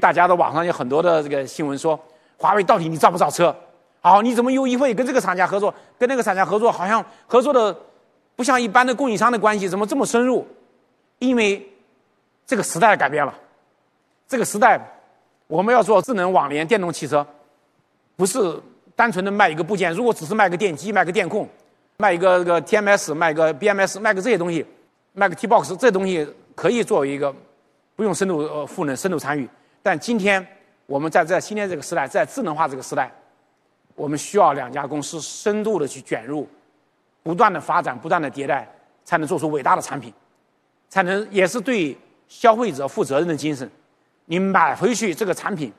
[0.00, 1.98] 大家的网上有很多的这个新闻说，
[2.36, 3.54] 华为到底你造不造车？
[4.00, 7.76] 好，你怎么又一会跟这个厂家合作，跟那个厂家合作，好像合作的
[8.36, 10.46] 不像一般的供应商的关系，怎么这么深入？
[11.18, 11.68] 因为
[12.46, 13.34] 这个时代改变了，
[14.28, 14.80] 这个时代
[15.48, 17.26] 我们要做智能网联电动汽车，
[18.14, 18.56] 不是
[18.94, 19.92] 单纯的卖一个部件。
[19.92, 21.48] 如果只是卖个电机、卖个电控、
[21.96, 24.64] 卖一个这个 TMS、卖个 BMS、卖个这些东西，
[25.12, 26.24] 卖个 T-box，这东西
[26.54, 27.34] 可以作为一个
[27.96, 29.48] 不用深度呃赋能、深度参与。
[29.82, 30.44] 但今天
[30.86, 33.10] 我们在在今天这个时代，在智能化这个时代，
[33.94, 36.48] 我们需要两家公司深度的去卷入，
[37.22, 38.68] 不断的发展，不断的迭代，
[39.04, 40.12] 才能做出伟大的产品，
[40.88, 41.96] 才能也是对
[42.28, 43.70] 消费者负责任的精神。
[44.26, 45.72] 你买回去这个产品，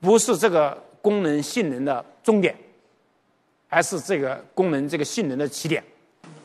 [0.00, 2.56] 不是这个功能性能的终点，
[3.68, 5.82] 而是这个功能这个性能的起点。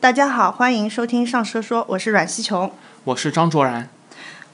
[0.00, 2.70] 大家好，欢迎收听上车说，我是阮希琼，
[3.04, 3.88] 我是张卓然。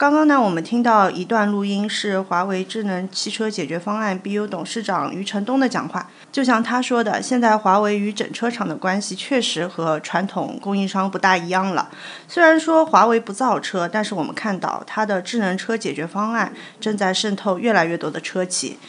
[0.01, 6.09] 刚刚呢，我们听到一段录音，是华为智能汽车解决方案 BU 董事长余承东的讲话。
[6.31, 11.87] 就像他说的，现在华为与整车厂的关系确实和传统供应商不大一样了。
[12.27, 18.79] 虽然说华为不造车，但是我们看到它的智能车解决方案正在渗透越来越多的车企。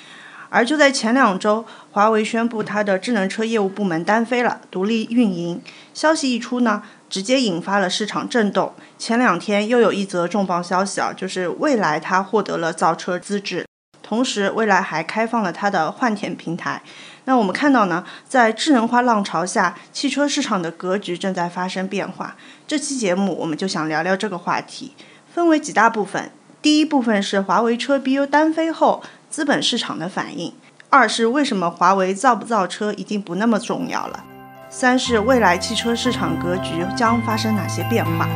[0.55, 5.63] 而就在前两周，华为宣布它的智能车业务部门单飞了，独立运营。
[5.95, 6.83] 消息一出呢？
[7.09, 8.75] 直接引发了市场震动。
[8.99, 13.67] 前两天又有一则重磅消息啊，就是蔚来它获得了造车资质，
[14.03, 16.83] 同时蔚来还开放了它的换田平台。
[17.25, 22.37] 那我们看到呢，在智能化浪潮下，汽车市场的格局正在发生变化。
[22.67, 24.95] 这期节目我们就想聊聊这个话题，
[25.33, 26.31] 分为几大部分。
[26.61, 30.53] 第一部分是华为车 BU 单飞后资本市场的反应，
[30.91, 34.23] 二是为什么华为造不造车已经不那么重要了。
[34.69, 38.29] 三是未来汽车市场格局将发生哪些变化？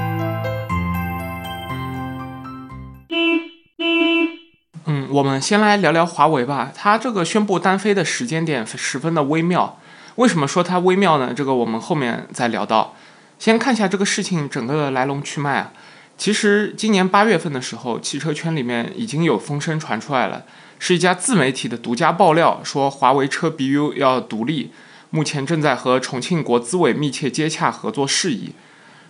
[4.87, 6.73] 嗯，我们先来聊聊华为吧。
[6.75, 9.79] 它这个宣布单飞的时间点十分的微妙。
[10.15, 11.35] 为什么说它微妙呢？
[11.37, 12.95] 这个我们后面再聊到。
[13.39, 15.73] 先看一下这个事情整个的来龙去脉啊。
[16.17, 20.47] 其实今年八月份的时候，汽车圈里面已经有风声传出来了，
[20.79, 24.71] 是一家自媒体的独家爆料，说华为车 BU 要独立。
[25.11, 28.53] 目前正在和重庆国资委密切接洽合作事宜，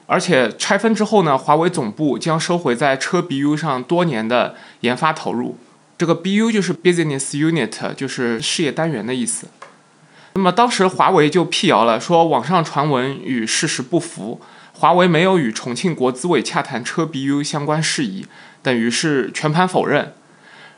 [0.07, 5.59] 而且拆分之后呢，华为总部将收回在车 BU 上多年的研发投入。
[5.99, 9.49] 这个 BU 就是 Business Unit，就是事业单元的意思。
[10.35, 14.41] 那么当时华为就辟谣了，说网上传闻与事实不符，
[14.75, 18.27] 华为没有与重庆国资委洽谈车 BU 相关事宜，
[18.63, 20.13] 等于是全盘否认。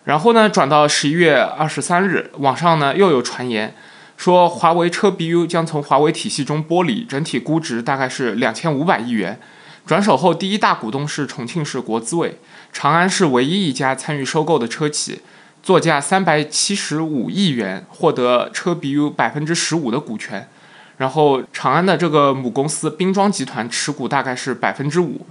[0.08, 3.74] 然后呢，转到十一月二十三日，网上呢又有传言。
[4.16, 9.38] 说华为车 BU 将从华为体系中剥离，整体估值大概是两千五百亿元。
[9.84, 12.38] 转手后，第一大股东是重庆市国资委，
[12.72, 15.20] 长安是唯一一家参与收购的车企，
[15.62, 20.48] 作价三百七十五亿元，获得车 BU 百分之十五的股权。
[20.96, 25.26] 然后，长安的这个母公司冰装集团持股大概是百分之五。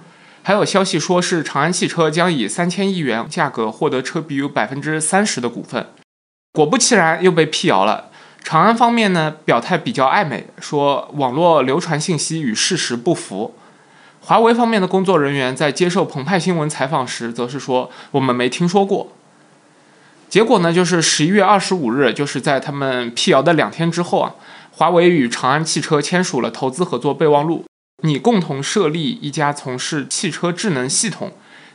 [0.48, 5.88] 还有消息说是长安汽车将以三千亿元价格获得车 BU 百分之三十的股份。
[6.54, 8.10] 果不其然，又被辟谣了。
[8.42, 13.56] 长安方面呢表态比较暧昧，说网络流传信息与事实不符。
[14.22, 19.12] 华为方面的工作人员在接受澎湃新闻采访时，则是说我们没听说过。
[20.30, 24.36] 结果呢，就是十一月二十五日，就是在他们辟谣的两天之后啊，
[24.72, 27.66] 华为与长安汽车签署了投资合作备忘录，
[28.04, 31.32] 你共同设立一家从事汽车智能系统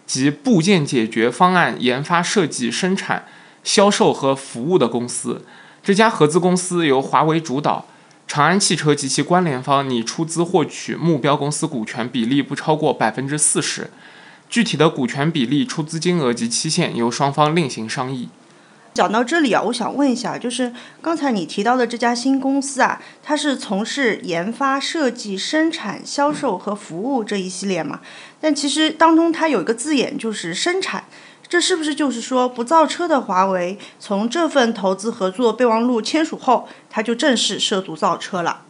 [0.07, 3.27] 及部件解决方案研发、设计、生产、
[3.65, 5.45] 销售和服务的公司。
[5.83, 7.87] 这家合资公司由华为主导，
[8.29, 13.91] 长安汽车及其关联方拟出资获取目标公司股权比例不超过百分之四十，
[14.49, 18.29] 具体的股权比例、出资金额及期限由双方另行商议。
[18.95, 28.01] 讲到这里啊，我想问一下，就是刚才你提到的这家新公司啊，它是从事研发、设计、生产、销售和服务这一系列嘛？
[28.41, 31.05] 但其实当中它有一个字眼，就是生产。
[31.49, 38.63] 这是不是就是说，不造车的华为从这份投资合作备忘录签署后，它就正式涉足造车了？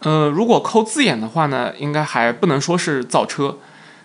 [0.00, 3.58] 呃，如果抠字眼的话呢，应该还不能说是造车，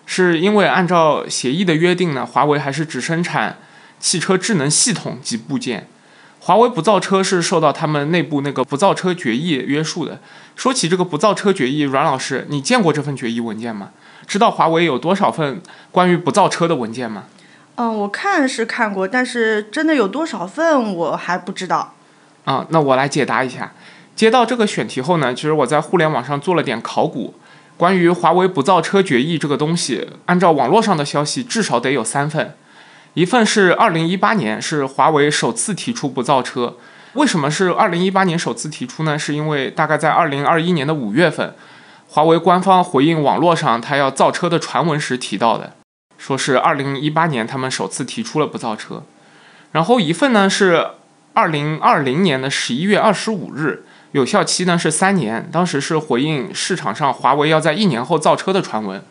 [0.06, 3.58] 是因为按照协议的约定呢，华为还是只生产
[4.02, 5.88] 汽车智能系统及部件。
[6.40, 10.20] 华为不造车是受到他们内部那个不造车决议约束的。
[10.56, 13.92] 说起这个不造车决议，阮老师，你见过这份决议文件吗？
[14.26, 15.62] 知道华为有多少份
[15.92, 17.26] 关于不造车的文件吗？
[17.76, 21.94] 嗯，我看是看过，但是真的有多少份我还不知道。
[22.46, 23.72] 啊，那我来解答一下。
[24.16, 27.36] 接到这个选题后呢，其实我在互联网上做了点考古，
[27.78, 32.56] 关于华为不造车决议这个东西，按照网络上的消息，至少得有三份。
[33.14, 36.78] 一份是二零一八年，是华为首次提出不造车。
[37.14, 39.20] 为什么是二零一八年首次提出呢？
[39.20, 41.54] 是因为大概在二零二一年的五月份，
[42.08, 45.74] 华为官方回应网络上他要造车的传闻时提到的，
[46.18, 49.04] 说是二零一八年他们首次提出了不造车。
[49.74, 50.88] 然后一份呢是
[51.34, 53.84] 二零二零年的十一月二十五日，
[54.14, 59.04] 有效期呢是三年，当时是回应市场上华为要在一年后造车的传闻。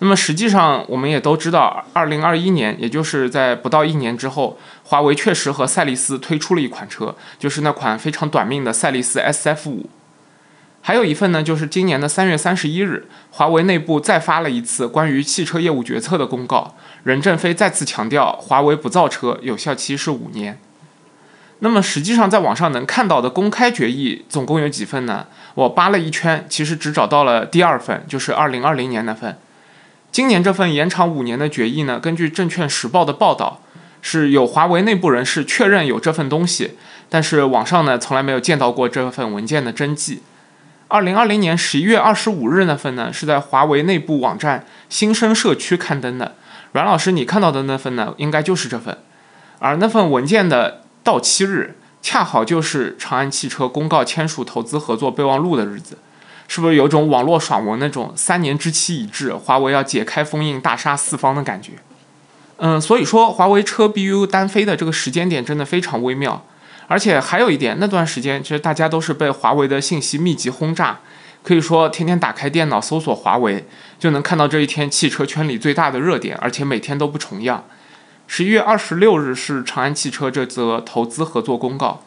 [0.00, 9.88] 那么实际上，我们也都知道，二零二一年，也就是在不到一年之后，华为确实和赛力斯推出了一款车，就是那款非常短命的赛力斯 SF 五。
[10.82, 20.58] 还有一份呢，就是今年的三月三十一日，华为内部再发了一次关于汽车业务决策的公告，任正非再次强调，华为不造车，有效期是五年。
[21.60, 25.26] 那么实际上，在网上能看到的公开决议总共有几份呢？
[25.54, 29.38] 我扒了一圈，其实只找到了第二份，就是二零二零年那份。
[30.14, 33.60] 今年这份延长五年的决议呢，根据证券时报的报道，
[34.00, 36.76] 是有华为内部人士确认有这份东西，
[37.08, 40.22] 但是网上呢从来没有见到过这份文件的真迹。
[40.86, 46.36] 二零二零年十一月二十五日那份呢，是在华为内部网站新生社区刊登的。
[46.70, 48.96] 阮老师，你看到的那份呢，应该就是这份，
[49.58, 55.98] 而那份文件的到期日，恰好就是长安汽车公告签署投资合作备忘录的日子。
[56.48, 61.72] 是不是有种网络爽文那种三年之期已至，华为要解开封印大杀四方的感觉？
[62.58, 66.44] 嗯，所以说华为车 BU 单飞的这个时间点真的非常微妙。
[66.86, 71.00] 而且还有一点，那段时间其实大家都是被华为的信息密集轰炸，
[71.42, 73.64] 可以说天天打开电脑搜索华为，
[73.98, 77.64] 就能看到这一天汽车圈里最大的热点，而且每天都不重样。
[78.26, 82.02] 十一月二十六日是长安汽车这则投资合作公告。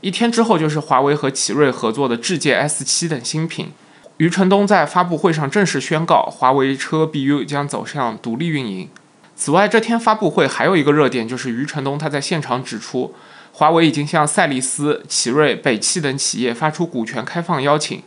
[0.00, 3.68] 一天之后，就是华为和奇瑞合作的智界 S7 等新品。
[4.16, 8.88] 余承东在发布会上正式宣告，华为车 BU 将走向独立运营。
[9.36, 13.14] 此外，这天发布会还有一个热点，就是余承东他在现场指出，
[13.52, 18.02] 华为已经向赛力斯、奇瑞、北汽等企业发出股权开放邀请，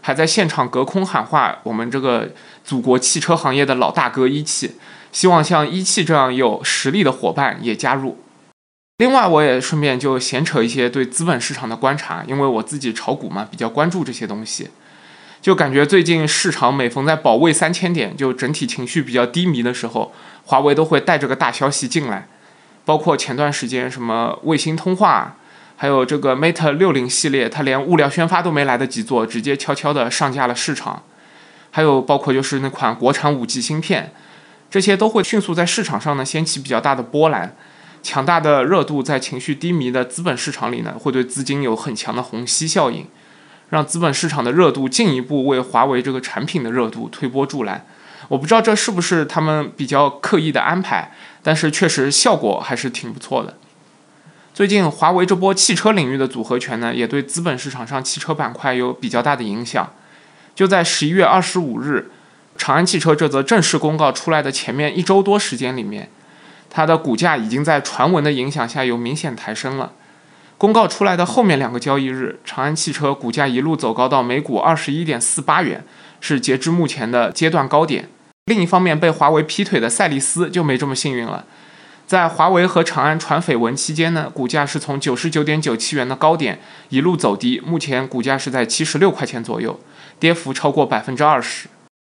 [0.00, 2.30] 还在现场隔空喊话我们这个
[2.64, 4.72] 祖国汽车行业的老大哥一汽，
[5.12, 8.18] 希望像一汽这样有实力的伙伴也加入。
[8.98, 14.70] 另外，我也顺便就闲扯一些对资本市场的观察，因为我自己炒股嘛，比较关注这些东西，
[15.40, 20.12] 就感觉最近市场每逢在保卫三千点，就整体情绪比较低迷的时候，
[20.44, 22.26] 华为都会带着个大消息进来，
[22.84, 25.36] 包括前段时间什么卫星通话，
[25.76, 31.04] 还有这个 Mate 六零系列，它连物料宣发都没来得及做，直接悄悄的上架了市场，
[31.70, 34.10] 还有包括就是那款国产五 G 芯片，
[34.68, 37.54] 这些都会迅速在市场上呢掀起比较大的波澜。
[38.02, 43.06] 强大的热度在情绪低迷的资本市场里呢，会对资金有很强的虹吸效应，
[43.70, 47.86] 让资本市场的热度进一步为华为这个产品的热度推波助澜。
[48.28, 51.12] 我不知道这是不是他们比较刻意的安排，
[51.42, 53.56] 但是确实效果还是挺不错的。
[54.52, 59.92] 最近华为这波汽车领域的组合拳呢，也对资本市场上汽车板块有比较大的影响。
[60.54, 62.10] 就在十一月二十五日，
[62.56, 66.10] 长安汽车这则正式公告出来的前面一周多时间里面。
[66.70, 69.92] 它的股价已经在传闻的影响下有明显抬升了。
[70.56, 75.84] 公告出来的后面两个交易日，长安汽车股价一路走高到每股二十一点四八元，
[76.20, 78.08] 是截至目前的阶段高点。
[78.46, 81.44] 另一方面，被华为劈腿的赛力斯就没这么幸运了。
[82.08, 86.58] 在华为和长安传绯闻期间呢，股价是从九十九点九七元的高点
[86.88, 89.78] 一路走低，目前股价是在七十六块钱左右，
[90.18, 91.68] 跌幅超过百分之二十。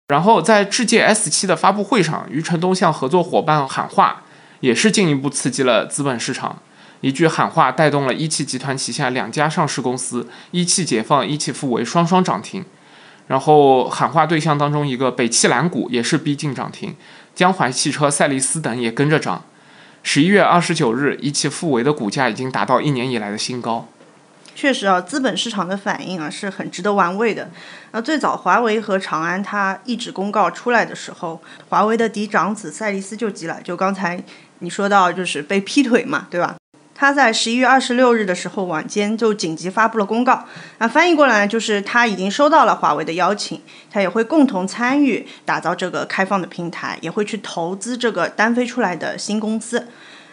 [0.08, 4.22] 然后在智界 S 七的发布会上，余承东向合作伙伴喊话。
[4.60, 6.58] 也是进一步刺激了资本市场，
[7.00, 12.64] 一句喊话带动了一汽集团旗下两家上市公司一汽解放、一汽富维双双涨停，
[13.26, 16.94] 然后喊话对象当中一个北汽蓝谷也是逼近涨停，
[17.34, 19.44] 江淮汽车、赛力斯等也跟着涨。
[20.02, 23.86] 十一月二十九日，一汽富维的股价已经达到一年以来的新高。
[24.54, 27.50] 确实啊，资本市场的反应啊是很值得玩味的。
[27.92, 34.22] 那最早华为和长安它一纸公告出来的时候，华为的嫡长子赛力斯就急了，就刚才。
[34.60, 36.56] 你说到就是被劈腿嘛，对吧？
[36.94, 40.44] 他在十一月二十六日的时候晚间就紧急发布了公告，
[40.76, 43.58] 那翻译过来就是他已经收到了华为的邀请，
[43.90, 49.88] 他也会共同参与打造这个开放的平台，也会去投资这个单飞出来的新公司。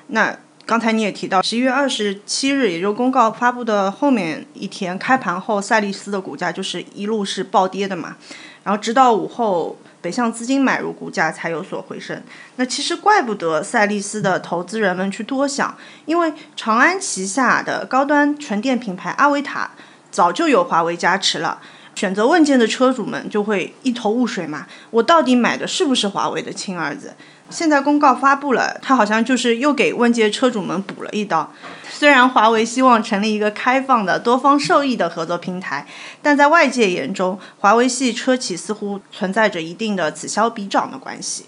[0.08, 8.18] 那刚才你也提到，十一月二十七日，也就公告发布的后面一天开盘后，赛力斯的股价就是一路是暴跌的嘛，
[8.66, 9.78] 然后直到午后。
[10.02, 12.22] 北向资金买入，股价才有所回升。
[12.58, 15.76] 那其实怪不得赛力斯的投资人们去多想，
[16.06, 19.72] 因为长安旗下的高端纯电品牌阿维塔
[20.12, 21.60] 早就有华为加持了，
[21.96, 24.68] 选择问界的车主们就会一头雾水嘛。
[24.92, 27.14] 我到底买的是不是华为的亲儿子？
[27.50, 31.52] 现在公告发布了，他好像就是又给问界车主们补了一刀。
[31.90, 35.88] 虽然华为希望成立一个开放的、多方受益的合作平台，
[36.22, 41.46] 但在外界眼中，华为系车企似乎存在着一定的此消彼长的关系。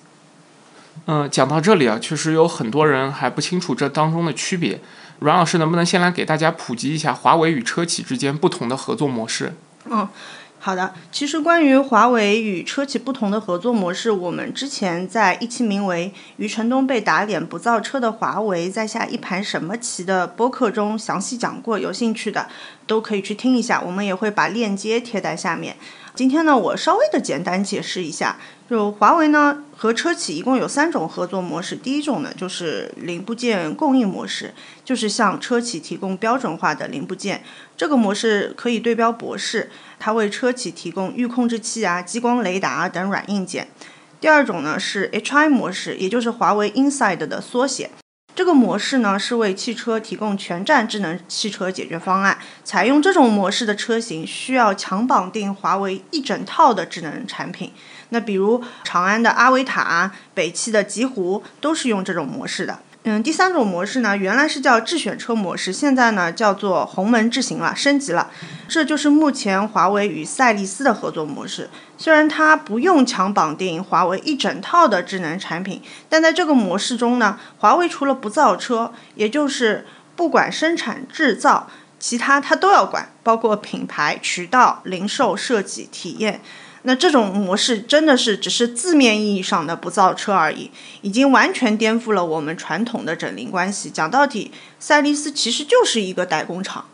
[1.05, 4.79] 嗯，讲到这里啊，确实有很多人还不清楚这当中的区别。
[5.19, 9.53] 阮老师能不能先来给大家普及一下华为与车企之间不同的合作模式？
[9.85, 10.07] 嗯。
[10.61, 22.45] 好的，其实关于华为与车企不同的合作模式，我们之前在一期名为《余承东被打脸不造车的华为在下一盘什么棋》的播客中详细讲过，有兴趣的
[22.85, 25.77] 都可以去听一下，我们也会把链接贴在下面。
[26.15, 28.37] 今天呢，我稍微的简单解释一下，
[28.69, 31.75] 就华为呢和车企一共有三种合作模式。
[31.75, 37.43] 第一种呢就是零部件供应模式，就是向车企提供标准化的零部件，
[37.77, 43.69] 这个模式可以对标博世，它为车企提供预控制器啊、激光雷达等软硬件。
[44.19, 47.89] 第二种呢是 HI 模式，也就是华为 Inside 的缩写。
[48.39, 52.37] 这个模式呢，是为汽车提供全站智能汽车解决方案。
[52.63, 57.73] 采用这种模式的车型，需要强绑定华为一整套的智能产品。
[58.11, 62.79] 那比如长安的阿维塔、北汽的极狐，都是用这种模式的。
[63.03, 68.31] 嗯，第三种模式呢，原来是叫智选车模式，现在呢叫做鸿蒙智行了，升级了。
[68.69, 71.69] 这就是目前华为与赛力斯的合作模式。
[72.01, 86.39] 虽然它不用强绑定华为一整套的智能产品，但在这个模式中呢，华为除了不造车，也就是不管生产制造，其他它都要管，包括品牌、渠道、零售、设计、体验。
[86.83, 93.89] 那这种模式真的是只是字面意义上的不造车而已，已经完全颠覆了我们传统的整零关系。
[93.89, 96.85] 讲到底，赛力斯其实就是一个代工厂。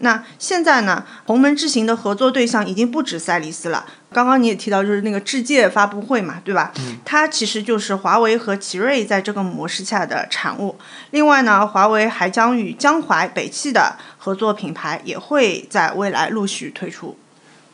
[0.00, 3.86] 那现在呢，鸿蒙智行的合作对象已经不止赛力斯了。
[4.12, 6.72] 刚刚你也提到，就是那个智界发布会嘛，对吧？
[6.78, 6.98] 嗯。
[7.04, 10.76] 它其实就是华为和奇瑞在这个模式下的产物。
[11.10, 17.18] 另外呢，华为还将与江淮、北汽的合作品牌也会在未来陆续推出。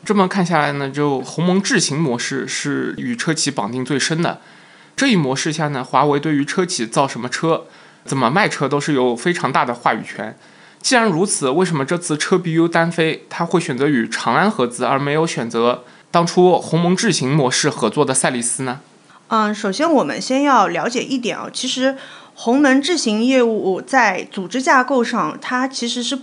[0.04, 4.40] 这么看下来呢，就鸿蒙智行模式是与车企绑定最深的。
[4.96, 7.66] 这一模式下呢，华为对于车企造什么车、
[8.04, 10.36] 怎么卖车都是有非常大的话语权。
[10.82, 18.80] 既然如此，为什么这次车 BU 单飞，他会选择与长安合资，而没有选择当初鸿蒙智行模式合作的赛力斯呢？
[19.28, 21.96] 嗯，首先我们先要了解一点啊，其实
[22.34, 26.18] 鸿蒙智行业务在组织架构上，它其实是。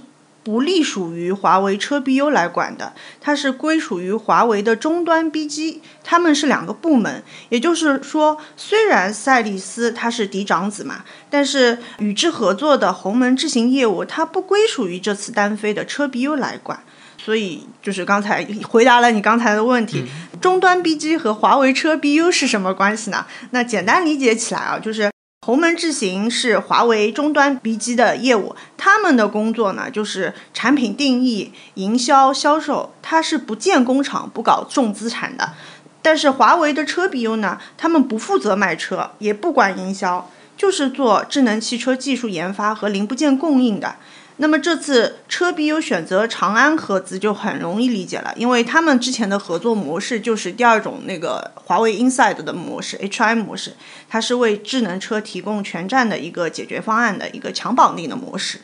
[0.50, 7.24] 不隶属于华为车 BU 来管的，它是归属于华为的终端 BG，他们是两个部门。
[7.50, 16.79] 也就是说，虽然赛力斯它是嫡长子嘛，但是与之合作的鸿蒙智行业务，它不归属于这次单飞的车 BU 来管。
[17.24, 20.03] 所以，就是刚才回答了你刚才的问题，
[20.41, 23.27] 终端 BG 和华为车 BU 是什么关系呢？
[23.51, 25.12] 那简单理解起来啊，就是。
[25.41, 35.53] 鸿蒙智行是华为终端 B 机的业务，他们的工作呢就是产品定义、营销、销售，它是不建工厂、不搞重资产的。
[36.01, 43.96] 但是华为的车 BU 呢，他们不负责卖车，也不管营销，就是做智能汽车技术研发和零部件供应的。
[44.41, 53.75] 那么这次车 BU 选择长安合资就很容易理解了，因为他们之前的合作模式就是第二种那个华为 Inside 的模式，HI 模式，
[54.08, 58.62] 它是为智能车提供全站的一个解决方案的一个强绑定的模式。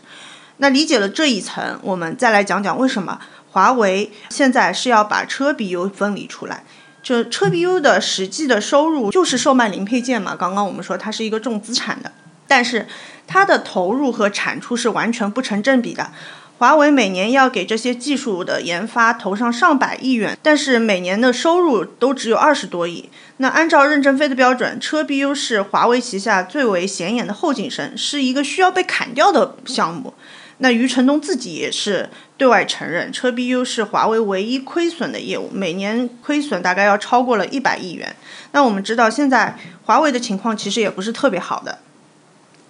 [0.57, 3.19] 那理解了这一层，我们再来讲讲为什么
[3.51, 6.63] 华为现在是要把车 BU 分离出来。
[7.03, 12.13] 就车 BU 的实际的收入就是售卖零配件嘛，刚刚我们说它是一个重资产的。
[12.47, 12.87] 但是
[13.27, 16.11] 它的投入和产出是完全不成正比的。
[16.57, 23.09] 华为每年要给这些技术的研发投上上百亿元，但是每年的收入都只有二十多亿。
[23.37, 30.13] 那按照任正非的标准，车 BU 是华为旗下最为显眼的后进生，是一个需要被砍掉的项目。
[30.59, 38.15] 那余承东自己也是对外承认，车 BU 是华为唯一亏损的业务，每年亏损大概要超过了一百亿元。
[38.53, 41.79] 那我们知道，现在华为的情况其实也不是特别好的。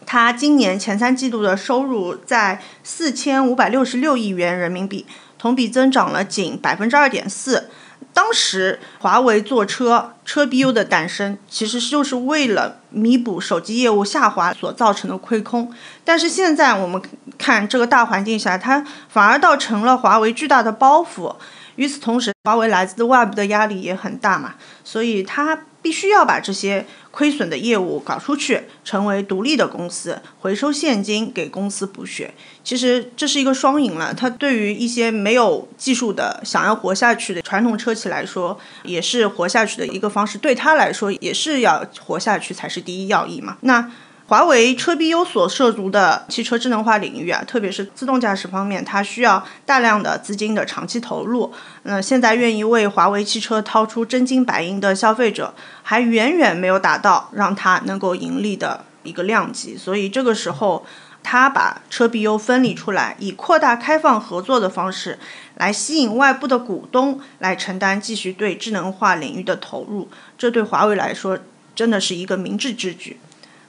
[0.06, 5.06] 它今年前三季度的收入在四千五百六十六亿元人民币，
[5.38, 7.70] 同比增长了仅百分之二点四。
[8.14, 15.74] 当时华为做车车 BU 的诞生，其实就是为了弥补手机业务下滑所造成的亏空。
[16.06, 17.02] 但是现在我们
[17.38, 21.36] 看这个大环境下，它反而倒成了华为巨大的包袱。
[21.76, 32.34] 与此同时，华为来自外部的压力也很大嘛，所以它必须要把这些亏损的业务搞出去，成为独立的公司，回收现金给公司补血。
[32.64, 34.14] 其实这是一个双赢了。
[34.14, 43.58] 它对于一些没有技术的、想要活下去的传统车企来说，也是活下去的一个方式；对他来说，也是要活下去才是第一要义嘛。
[43.62, 43.92] 那。
[44.28, 51.54] 华为车 BU 所涉足的汽车智能化领域啊，特别是自动驾驶方面，它需要大量的资金的长期投入。
[51.84, 55.54] 那现在愿意为华为汽车掏出真金白银的消费者，
[55.84, 59.78] 还远远没有达到让它能够盈利的一个量级。
[59.78, 60.84] 所以这个时候，
[61.22, 65.20] 它把车 BU 分离出来，以扩大开放合作的方式
[65.58, 71.38] 来吸引外部的股东来承担继续对智能化领域的投入，这对华为来说
[71.76, 73.20] 真的是一个明智之举。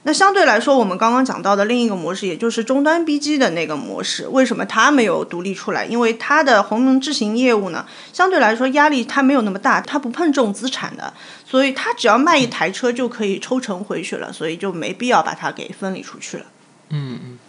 [0.03, 5.85] 那相对来说，我们刚刚讲到的另一个模式，也就是终端 BG 的那个模式，为什么它没有独立出来？
[5.85, 11.13] 因为它的鸿蒙智行业务呢，相对来说压力它没有那么大，它不碰重资产的，
[11.45, 16.45] 所以它只要卖一台车就可以抽成回去了，所以就没必要把它给分离出去了。
[16.89, 17.39] 嗯嗯，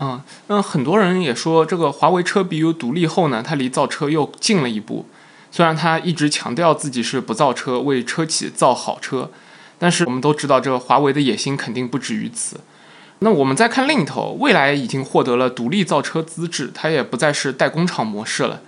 [0.00, 5.04] 嗯，那很多人也说，这个华为车 BU 独立后呢，它离造车又近了一步。
[5.50, 9.30] 虽然它一直强调自己是不造车，为车企造好车。
[9.82, 12.60] 但是我们都知道，这个华为的野心肯定不止于此。
[13.18, 18.60] 那我们再看另一头，蔚来已经获得了独立造车资质，它也不再是代工厂模式了，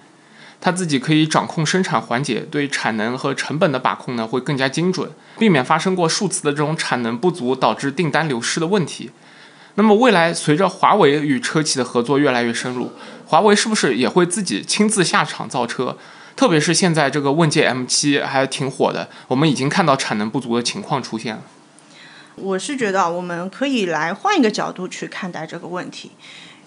[0.61, 9.13] 它自己可以掌控生产环节，对产能和成本的把控呢会更加精准，避免发生过数次的这种产能不足导致订单流失的问题。
[9.77, 12.91] 那么未来随着华为与车企的合作越来越深入，
[13.25, 15.97] 华为是不是也会自己亲自下场造车？
[16.37, 21.43] 特别是现在这个问界 M7 还挺火的，我们已经看到产能不足的情况出现了。
[22.37, 26.13] 我是觉得我们可以来换一个角度去看待这个问题，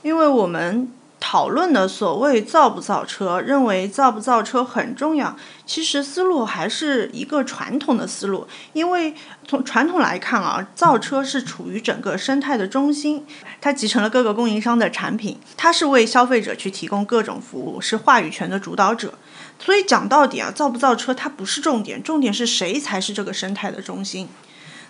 [0.04, 0.92] 因为我们。
[1.20, 5.36] 讨论的所谓造不造车，认为造不造车很重要。
[5.66, 9.14] 其实思路还是一个传统的思路，因为
[9.48, 13.26] 从传统来看啊，造车是处于整个生态的中心，
[13.60, 19.16] 它集成了各个供应商的产品，它是为消费者去提供各种服务，是话语权的主导者。
[19.60, 24.30] 所以讲到底啊，造不造车它不是重点，重点是谁才是这个生态的中心。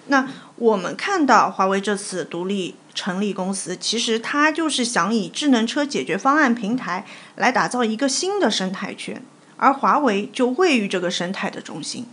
[0.10, 9.22] 那我们看到华为这次独立成立公司，其实它就是想以智能车解决方案平台来打造一个新的生态圈，
[9.56, 12.08] 而华为就位于这个生态的中心。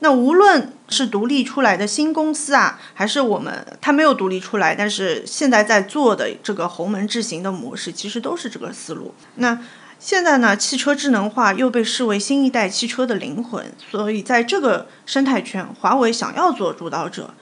[0.00, 9.14] 那无论是独立出来的新公司啊，还是我们它没有独立出来，但是现在在做的这个鸿蒙智行的模式，其实都是这个思路。
[9.36, 9.58] 那
[9.98, 17.32] 现在呢，汽车智能化又被视为新一代汽车的灵魂，所以在这个生态圈，华为想要做主导者。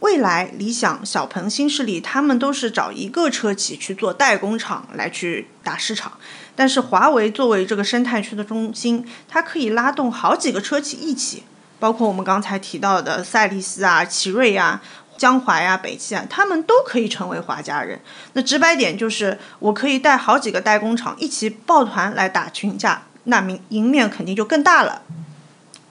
[0.00, 6.12] 未来、理想、小鹏、新势力，他们都是找一个车企去做代工厂来去打市场，
[6.54, 11.44] 但是华为作为这个生态圈的中心，它可以拉动好几个车企一起，
[11.78, 14.82] 包括我们刚才提到的赛力斯啊、奇瑞啊。
[15.18, 17.98] 江淮啊、北汽啊，他们都可以成为华家人。
[18.34, 25.00] 那直白点就是，我可以带好几个代工厂一起抱团来打群架，那名赢面肯定就更大了。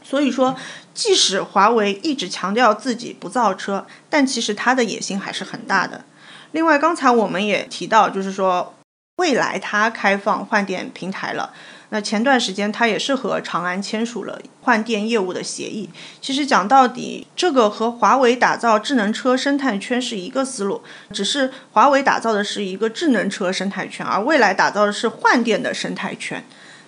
[0.03, 0.55] 所以说，
[0.95, 6.05] 即使华为一直强调自己不造车，但其实它的野心还是很大的。
[6.53, 8.73] 另外，刚才我们也提到，就是说
[9.17, 11.53] 未来它开放换电平台了。
[11.89, 15.89] 那前段时间，他也是和长安签署了换电业务的协议。
[16.19, 20.81] 其实讲到底，这个和华为打造智能车生态圈是一个思路，
[21.13, 26.43] 只是华为打造的是一个智能车生态圈，而未来打造的是换电的生态圈。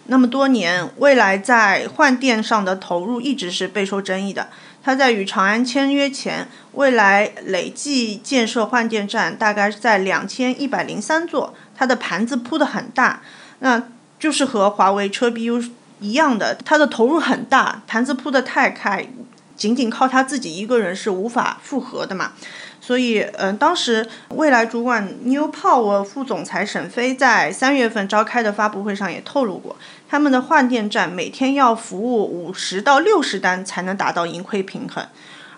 [0.07, 4.47] 那么多年，未来在换电上的投入一直是备受争议的。
[4.83, 13.21] 他在与长安签约前，未来累计建设换电站大概是在两千一百零三座，它的盘子铺的很大。
[13.59, 13.83] 那
[14.17, 19.05] 就是和华为车 BU 一样的，它的投入很大，盘子铺的太开，
[19.57, 22.31] 仅仅靠他自己一个人是无法复合的嘛。
[22.79, 29.75] 所以，嗯，当时未来主管 New Power 副总裁沈飞在三月份召开的发布会上也透露过，
[30.09, 35.05] 他们的换电站每天要服务五十到六十单才能达到盈亏平衡，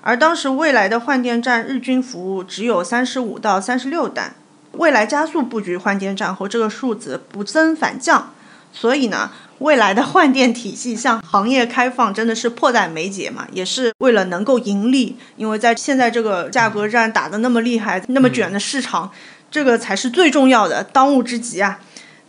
[0.02, 4.34] 而当时未来的换电站日均服务只有三十五到三十六单，
[4.72, 8.34] 未来加速布局换电站后，这个数字不增反降。
[8.72, 15.18] 所以呢，未来的换电体系向行业开放真的是迫在眉睫嘛，也是为了能够盈利。
[15.38, 19.12] 因为在现在这个价格战打得那么厉害、那么卷的市场，
[19.50, 21.80] 这个才是最重要的当务之急啊。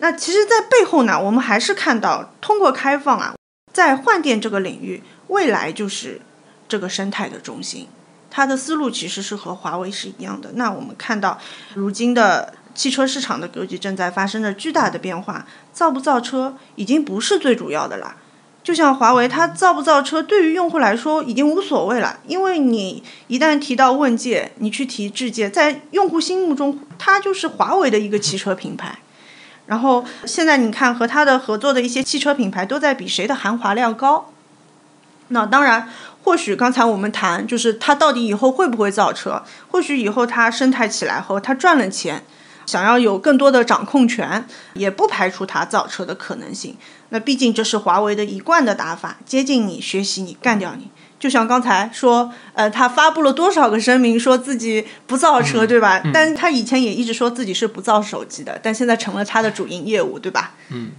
[0.00, 3.34] 那其实，在背后呢，我们还是看到，通过开放啊，
[3.72, 6.20] 在换电这个领域，未来就是
[6.68, 7.86] 这个生态的中心。
[8.30, 10.50] 它的思路其实是和华为是一样的。
[10.54, 11.38] 那我们看到，
[11.74, 12.54] 如今的。
[12.72, 18.14] 汽车市场的格局正在发生着巨大的变化，造不造车已经不是最主要的了。
[18.62, 29.00] 就像华为，它造不造车，对于用户来说已经无所谓了，因为你一旦提到问界，你去提智界，在用户心目中，它就是华为的一个汽车品牌。
[29.70, 34.33] 然后现在你看和它的合作的一些汽车品牌都在比谁的含华量高。
[35.28, 35.88] 那当然，
[36.24, 42.24] 或许刚才我们谈就是它到底以后会不会造车，或许以后它生态起来后，它赚了钱，
[42.66, 46.76] 想要有更多的掌控权，也不排除它造车的可能性。
[47.11, 50.90] 那毕竟这是华为的一贯的打法，接近你，学习你，干掉你。
[51.20, 56.02] 就像刚才说，呃，他发布了多少个声明，说自己不造车，对吧？
[56.12, 60.54] 但他以前也一直说自己是不造手机的，但现在成了他的主营业务，对吧？
[60.70, 60.90] 嗯。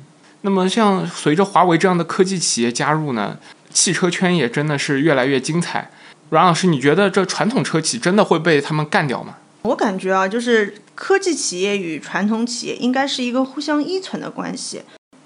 [0.43, 3.37] 那么，像随着华为这样的科技企业加入呢，
[3.71, 5.91] 汽车圈也真的是越来越精彩。
[6.29, 9.35] 阮老师，你觉得这传统车企真的会被他们干掉吗？
[9.63, 14.81] 我感觉啊，就是科技企业与传统企业应该是一个互相依存的关系。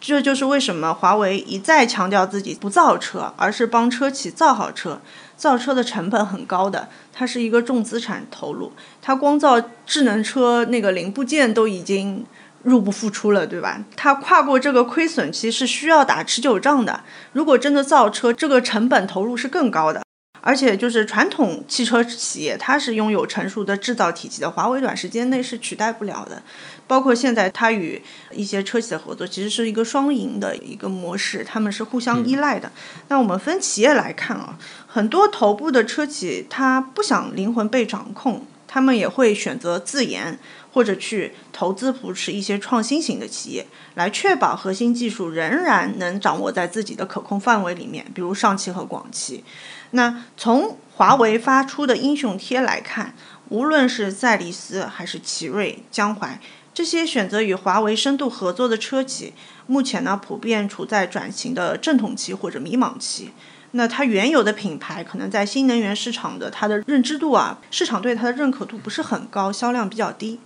[0.07, 5.01] 这就是为什么华为一再强调自己不造车，而是帮车企造好车。
[5.35, 8.71] 造车的成本很高的，它是一个重资产投入。
[9.01, 12.23] 它光造智能车那个零部件都已经
[12.61, 13.83] 入不敷出了，对吧？
[13.95, 17.01] 它跨过这个亏损期是需要打持久仗的。
[17.33, 20.03] 如果真的造车，这个成本投入是更高的。
[20.41, 26.39] 而且就是传统汽车企业，它是拥有成熟的制造体系的，华为短时间内是取代不了的。
[26.87, 32.71] 包括现在它与一些车企的合作，其实是一个双赢的一个模式，他们是互相依赖的。
[33.07, 40.37] 那我们分企业来看啊，很多头部的车企，它不想灵魂被掌控，他们也会选择自研
[40.71, 49.43] 或者去投资扶持一些创新型的企业，来确保核心技术仍然能掌握在自己的可控范围里面，比如上汽和广汽。
[49.91, 53.15] 那从华为发出的英雄贴来看，
[53.47, 56.39] 无论是赛力斯还是奇瑞、江淮
[56.75, 59.31] 这些选择与华为深度合作的车企，
[59.65, 63.31] 目前呢普遍处在转型的阵痛期或者迷茫期。
[63.71, 70.41] 那它原有的品牌可能在新能源市场的它的认知度啊，市场对它的认可度不是很高，销量比较低。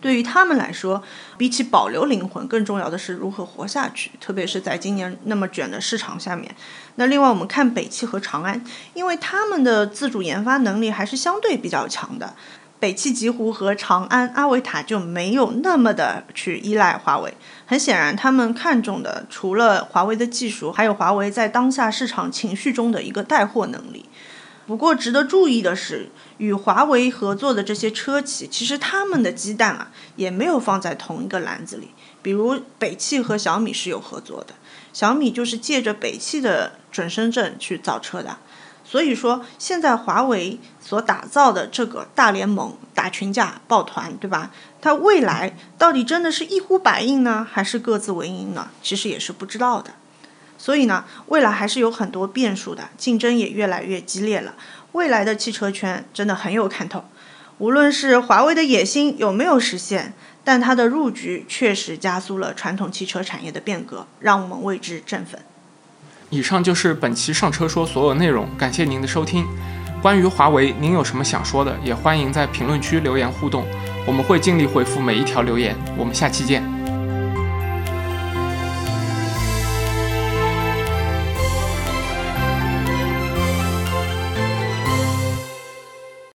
[0.00, 1.02] 对于他们来说，
[1.36, 4.12] 比起保留灵魂，更重要的是如何活下去。
[4.18, 6.56] 特别是在今年那么卷的市场下面。
[6.94, 12.34] 那另外，我们看北汽和长安，因为他们的自主研发能力还是相对比较强的。
[12.80, 17.32] 北汽极狐和长安阿维塔就没有那么的去依赖华为。
[17.66, 24.06] 很显然，他们看重的除了华为的技术，还有华为在当下市场情绪中的一个带货能力。
[24.66, 26.08] 不过，值得注意的是。
[26.38, 31.90] 与华为合作的这些车企，其实他们的鸡蛋啊，也没有放在同一个篮子里。
[32.22, 34.54] 比如北汽和小米是有合作的，
[34.90, 38.38] 小米就是借着北汽的准生证去造车的。
[38.90, 44.50] 所以说，现在华为所打造的这个大联盟、打群架、抱团，对吧？
[44.80, 48.68] 它未来到底真的是一呼百应呢，还是各自为营呢？
[48.82, 49.92] 其实也是不知道的。
[50.58, 54.56] 所以呢，未来还是有很多变数的，竞争也越来越激烈了。
[54.90, 57.04] 未来的汽车圈真的很有看头，
[57.58, 65.40] 无论是华为的野心有没有实现，但它的入局确实加速了传统汽车产业的变革，让我们为之振奋。
[66.30, 69.44] 以上就是本期上车说所有内容，感谢您的收听。
[70.00, 73.66] 关于华为，您有什么想说的，也欢迎在评论区留言互动，
[74.06, 75.76] 我们会尽力回复每一条留言。
[75.98, 76.79] 我们下期见。